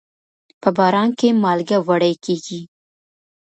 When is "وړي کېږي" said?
1.87-2.61